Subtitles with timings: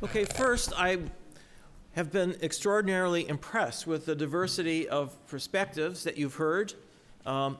[0.00, 0.98] Okay, first, I
[1.96, 6.72] have been extraordinarily impressed with the diversity of perspectives that you've heard.
[7.26, 7.58] Um,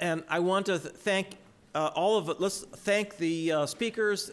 [0.00, 1.36] and I want to th- thank
[1.76, 2.40] uh, all of it.
[2.40, 4.32] Let's thank the uh, speakers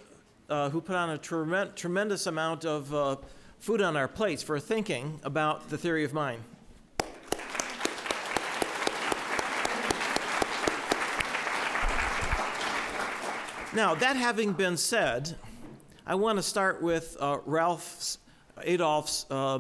[0.49, 3.17] uh, who put on a tremen- tremendous amount of uh,
[3.59, 6.41] food on our plates for thinking about the theory of mind.
[13.75, 15.35] Now, that having been said,
[16.09, 18.17] I want to start with uh, Ralph's,
[18.65, 19.59] Adolphs' uh,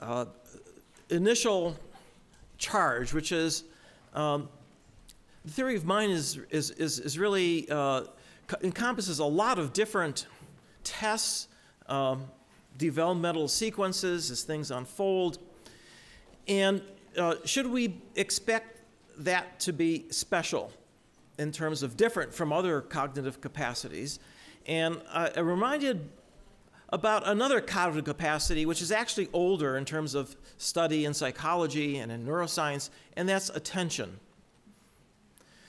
[0.00, 0.24] uh,
[1.10, 1.76] initial
[2.56, 3.64] charge, which is
[4.14, 4.48] um,
[5.44, 8.04] the theory of mind is, is, is, is really uh,
[8.62, 10.24] encompasses a lot of different
[10.84, 11.48] tests,
[11.86, 12.24] um,
[12.78, 15.36] developmental sequences as things unfold.
[16.48, 16.80] And
[17.18, 18.80] uh, should we expect
[19.18, 20.72] that to be special
[21.38, 24.18] in terms of different from other cognitive capacities?
[24.66, 26.08] And uh, I reminded
[26.92, 32.10] about another cognitive capacity, which is actually older in terms of study in psychology and
[32.10, 34.18] in neuroscience, and that's attention.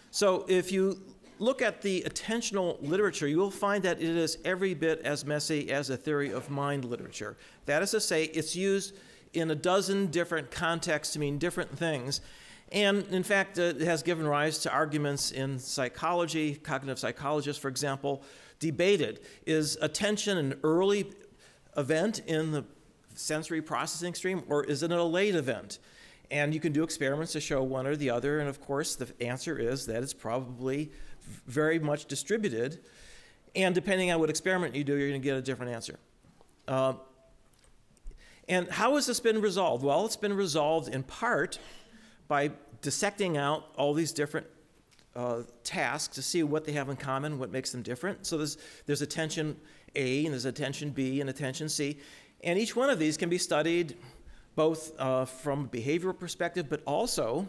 [0.09, 0.99] So if you
[1.39, 5.71] look at the attentional literature, you will find that it is every bit as messy
[5.71, 7.37] as a theory of mind literature.
[7.65, 8.95] That is to say, it's used
[9.33, 12.21] in a dozen different contexts to mean different things.
[12.71, 16.55] And in fact, it has given rise to arguments in psychology.
[16.55, 18.23] Cognitive psychologists, for example,
[18.61, 21.11] debated is attention an early
[21.75, 22.63] event in the
[23.15, 25.79] sensory processing stream, or is it a late event?
[26.29, 28.39] And you can do experiments to show one or the other.
[28.39, 30.91] And of course, the answer is that it's probably
[31.45, 32.79] very much distributed.
[33.53, 35.99] And depending on what experiment you do, you're going to get a different answer.
[36.69, 36.93] Uh,
[38.47, 39.83] and how has this been resolved?
[39.83, 41.59] Well, it's been resolved in part
[42.29, 42.51] by
[42.81, 44.47] dissecting out all these different
[45.15, 48.25] uh, tasks to see what they have in common, what makes them different.
[48.25, 49.57] So there's, there's attention
[49.95, 51.99] A, and there's attention B, and attention C.
[52.43, 53.97] And each one of these can be studied
[54.55, 57.47] both uh, from a behavioral perspective, but also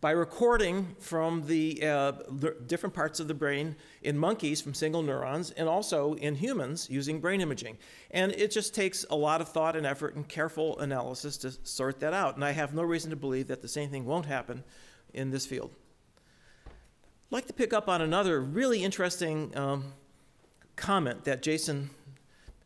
[0.00, 2.12] by recording from the uh,
[2.66, 7.20] different parts of the brain in monkeys from single neurons and also in humans using
[7.20, 7.76] brain imaging.
[8.12, 11.98] And it just takes a lot of thought and effort and careful analysis to sort
[12.00, 12.36] that out.
[12.36, 14.62] And I have no reason to believe that the same thing won't happen
[15.14, 15.72] in this field.
[17.30, 19.92] I'd like to pick up on another really interesting um,
[20.76, 21.90] comment that Jason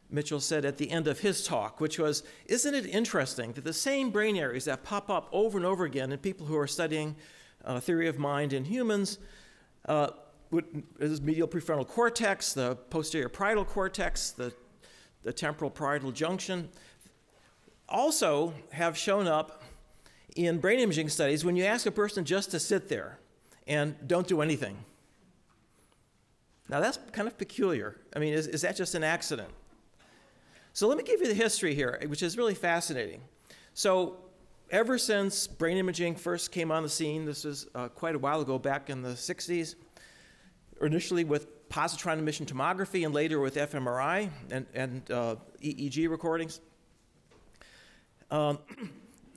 [0.09, 3.73] Mitchell said at the end of his talk, which was Isn't it interesting that the
[3.73, 7.17] same brain areas that pop up over and over again in people who are studying
[7.65, 9.19] uh, theory of mind in humans,
[9.87, 10.11] uh,
[11.01, 14.55] is medial prefrontal cortex, the posterior parietal cortex, the,
[15.25, 16.69] the temporal parietal junction,
[17.89, 19.65] also have shown up
[20.37, 23.19] in brain imaging studies when you ask a person just to sit there
[23.67, 24.77] and don't do anything.
[26.69, 27.97] Now that's kind of peculiar.
[28.15, 29.51] I mean, is, is that just an accident?
[30.73, 33.21] So let me give you the history here, which is really fascinating.
[33.75, 34.17] So
[34.71, 38.41] ever since brain imaging first came on the scene, this was uh, quite a while
[38.41, 39.75] ago, back in the 60s,
[40.81, 46.61] initially with positron emission tomography and later with fMRI and, and uh, EEG recordings.
[48.31, 48.59] Um,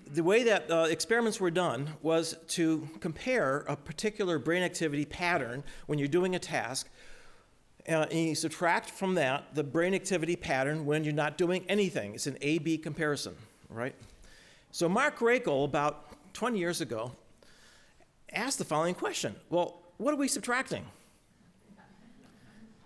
[0.08, 5.64] the way that uh, experiments were done was to compare a particular brain activity pattern
[5.88, 6.88] when you're doing a task
[7.88, 12.16] uh, and you subtract from that the brain activity pattern when you're not doing anything.
[12.16, 13.36] It's an A B comparison,
[13.70, 13.96] right?
[14.72, 17.12] So, Mark Raichle, about 20 years ago,
[18.34, 20.86] asked the following question Well, what are we subtracting?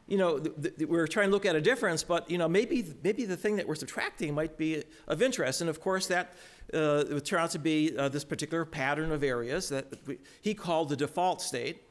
[0.09, 2.83] You know, th- th- we're trying to look at a difference, but you know, maybe
[3.03, 6.33] maybe the thing that we're subtracting might be of interest, and of course, that
[6.73, 10.53] uh, would turn out to be uh, this particular pattern of areas that we, he
[10.53, 11.83] called the default state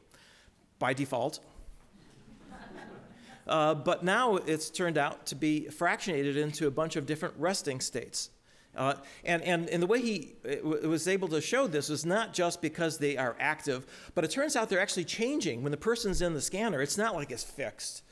[0.79, 1.39] by default.
[3.47, 7.79] Uh, but now it's turned out to be fractionated into a bunch of different resting
[7.79, 8.29] states.
[8.75, 8.93] Uh,
[9.25, 12.99] and, and, and the way he was able to show this was not just because
[12.99, 15.63] they are active, but it turns out they're actually changing.
[15.63, 18.03] When the person's in the scanner, it's not like it's fixed.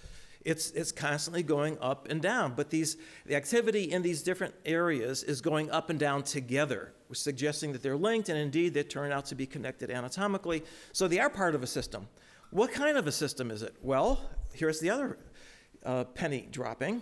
[0.48, 2.54] It's, it's constantly going up and down.
[2.56, 2.96] But these,
[3.26, 7.98] the activity in these different areas is going up and down together, suggesting that they're
[7.98, 10.64] linked, and indeed they turn out to be connected anatomically.
[10.94, 12.08] So they are part of a system.
[12.52, 13.76] What kind of a system is it?
[13.82, 14.22] Well,
[14.54, 15.18] here's the other
[15.86, 17.02] uh, penny dropping.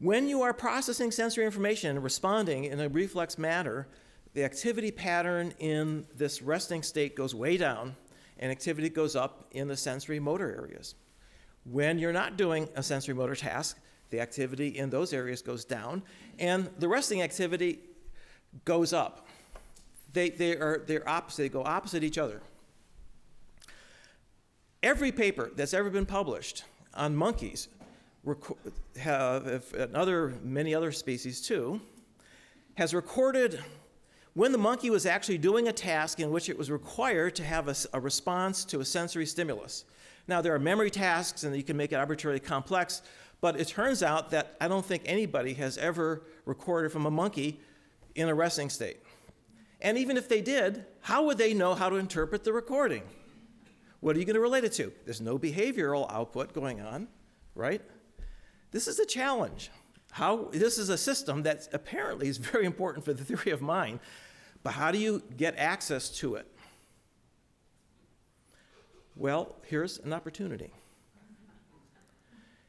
[0.00, 3.88] When you are processing sensory information and responding in a reflex manner,
[4.34, 7.96] the activity pattern in this resting state goes way down
[8.38, 10.94] and activity goes up in the sensory motor areas.
[11.64, 13.78] When you're not doing a sensory motor task,
[14.10, 16.02] the activity in those areas goes down
[16.38, 17.78] and the resting activity
[18.64, 19.26] goes up.
[20.12, 22.40] They, they are they're opposite, they go opposite each other.
[24.82, 27.68] Every paper that's ever been published on monkeys
[28.96, 31.80] have, and other, many other species too,
[32.74, 33.62] has recorded
[34.34, 37.86] when the monkey was actually doing a task in which it was required to have
[37.92, 39.84] a response to a sensory stimulus.
[40.26, 43.02] Now, there are memory tasks, and you can make it arbitrarily complex,
[43.40, 47.60] but it turns out that I don't think anybody has ever recorded from a monkey
[48.14, 48.98] in a resting state.
[49.80, 53.02] And even if they did, how would they know how to interpret the recording?
[54.00, 54.92] What are you going to relate it to?
[55.04, 57.08] There's no behavioral output going on,
[57.54, 57.82] right?
[58.70, 59.70] This is a challenge.
[60.10, 64.00] How, this is a system that apparently is very important for the theory of mind,
[64.62, 66.46] but how do you get access to it?
[69.16, 70.72] Well, here's an opportunity.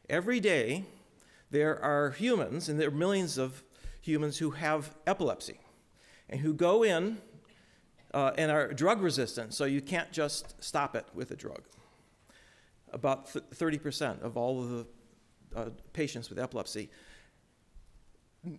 [0.08, 0.86] Every day,
[1.50, 3.64] there are humans, and there are millions of
[4.02, 5.60] humans who have epilepsy
[6.30, 7.18] and who go in
[8.14, 11.64] uh, and are drug resistant, so you can't just stop it with a drug.
[12.94, 14.86] About th- 30% of all of the
[15.56, 16.90] uh, patients with epilepsy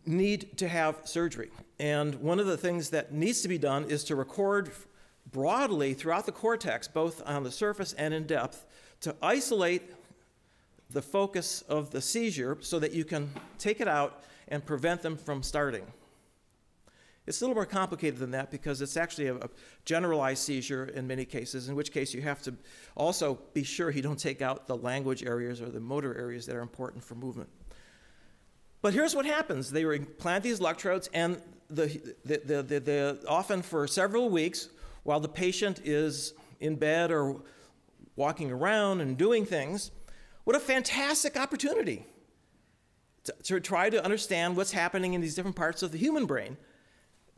[0.05, 1.51] need to have surgery.
[1.79, 4.73] And one of the things that needs to be done is to record
[5.33, 8.67] broadly throughout the cortex, both on the surface and in depth,
[9.01, 9.83] to isolate
[10.91, 15.17] the focus of the seizure so that you can take it out and prevent them
[15.17, 15.85] from starting.
[17.27, 19.49] It's a little more complicated than that because it's actually a, a,
[19.85, 22.55] generalized seizure in many cases, in which case you have to
[22.95, 26.55] also be sure you don't take out the language areas or the motor areas that
[26.55, 27.49] are important for movement.
[28.81, 33.61] But here's what happens they implant these electrodes, and the, the, the, the, the often
[33.61, 34.69] for several weeks,
[35.07, 37.43] while the patient is in bed or
[38.17, 39.93] walking around and doing things,
[40.45, 42.05] what a fantastic opportunity
[43.25, 46.57] to, to try to understand what's happening in these different parts of the human brain.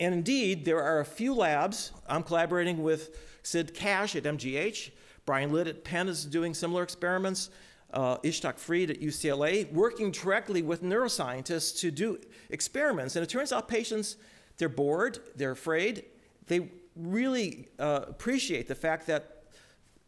[0.00, 1.93] And indeed, there are a few labs.
[2.09, 4.91] I'm collaborating with Sid Cash at MGH.
[5.26, 7.50] Brian Litt at Penn is doing similar experiments.
[7.93, 12.19] Uh, Itzhak Fried at UCLA, working directly with neuroscientists to do
[12.50, 13.17] experiments.
[13.17, 14.17] And it turns out patients,
[14.59, 16.05] they're bored, they're afraid,
[16.47, 19.45] they really uh, appreciate the fact that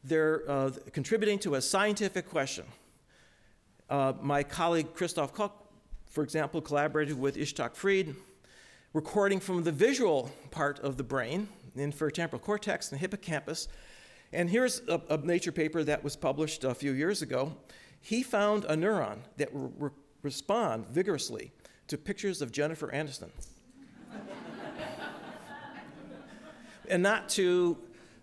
[0.02, 2.64] they're uh, contributing to a scientific question.
[3.88, 5.52] Uh, my colleague Christoph Koch,
[6.06, 8.14] for example, collaborated with Itzhak Fried
[8.92, 13.68] recording from the visual part of the brain, the inferotemporal cortex and hippocampus.
[14.32, 17.52] And here's a, a, Nature paper that was published a few years ago.
[18.00, 19.90] He found a neuron that re-
[20.22, 21.52] respond vigorously
[21.88, 23.30] to pictures of Jennifer Aniston.
[26.90, 27.78] And not to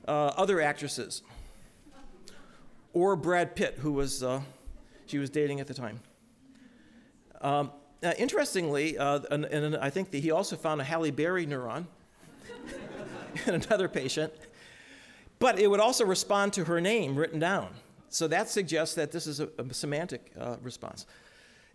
[0.07, 1.23] uh, other actresses
[2.93, 4.41] or Brad Pitt, who was uh,
[5.05, 5.99] she was dating at the time.
[7.41, 7.71] Um,
[8.03, 11.85] uh, interestingly, uh, and, and, I think that he also found a Halle Berry neuron
[13.47, 14.33] in another patient,
[15.39, 17.69] but it would also respond to her name written down.
[18.09, 21.05] So that suggests that this is a, a semantic uh, response.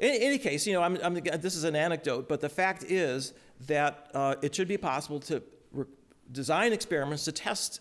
[0.00, 3.34] In, any case, you know, I'm, I'm, this is an anecdote, but the fact is
[3.66, 5.86] that uh, it should be possible to re-
[6.32, 7.80] design experiments to test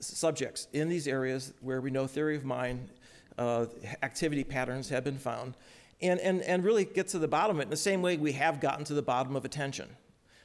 [0.00, 2.88] subjects in these areas where we know theory of mind
[3.36, 3.66] uh,
[4.02, 5.54] activity patterns have been found
[6.00, 8.32] and, and, and really get to the bottom of it in the same way we
[8.32, 9.88] have gotten to the bottom of attention.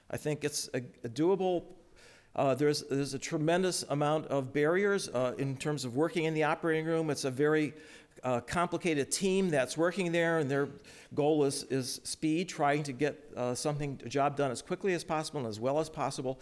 [0.10, 1.64] I think it's a, a doable.
[2.36, 6.44] Uh, there's, there's a tremendous amount of barriers uh, in terms of working in the
[6.44, 7.10] operating room.
[7.10, 7.74] It's a very
[8.24, 10.70] uh, complicated team that's working there, and their
[11.14, 15.04] goal is, is speed, trying to get uh, something, a job done as quickly as
[15.04, 16.40] possible and as well as possible.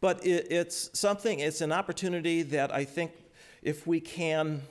[0.00, 3.12] But it, it's something, it's an opportunity that I think
[3.62, 4.62] if we can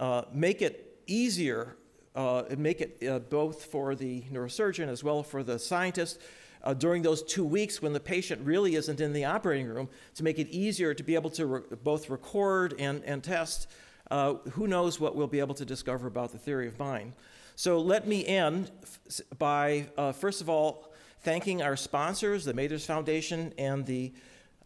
[0.00, 1.76] uh, make it easier
[2.18, 6.20] uh, make it uh, both for the neurosurgeon as well for the scientist
[6.64, 10.24] uh, during those two weeks when the patient really isn't in the operating room to
[10.24, 13.68] make it easier to be able to re- both record and, and test.
[14.10, 17.12] Uh, who knows what we'll be able to discover about the theory of mind?
[17.54, 22.84] So let me end f- by, uh, first of all, thanking our sponsors, the Mathers
[22.84, 24.12] Foundation and the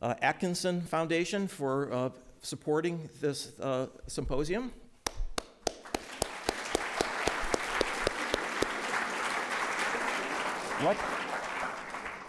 [0.02, 3.52] Atkinson Foundation, for supporting this
[4.06, 4.72] symposium.
[10.82, 10.96] What?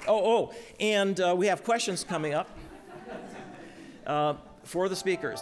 [0.08, 2.48] Oh, oh, and uh, we have questions coming up
[4.06, 5.42] uh, for the speakers.